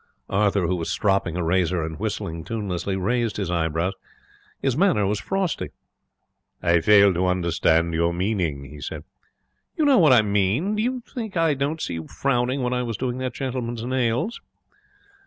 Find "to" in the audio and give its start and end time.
7.13-7.27